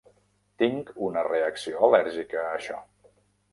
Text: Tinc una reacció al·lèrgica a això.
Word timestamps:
Tinc 0.61 0.89
una 1.09 1.23
reacció 1.27 1.83
al·lèrgica 1.91 2.43
a 2.47 2.49
això. 2.57 2.83